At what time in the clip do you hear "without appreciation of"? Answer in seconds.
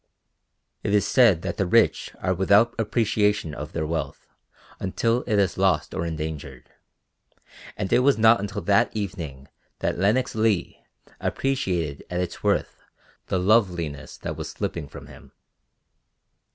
2.33-3.71